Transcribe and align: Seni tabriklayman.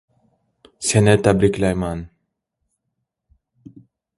Seni 0.87 1.13
tabriklayman. 1.27 2.01